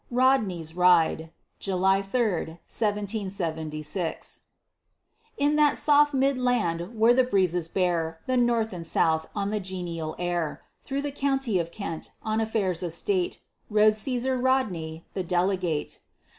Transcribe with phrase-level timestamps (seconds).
[0.09, 1.29] RODNEY'S RIDE
[1.59, 4.41] [July 3, 1776]
[5.37, 9.59] In that soft mid land where the breezes bear The North and South on the
[9.59, 15.21] genial air, Through the county of Kent, on affairs of state, Rode Cæsar Rodney, the
[15.23, 15.99] delegate.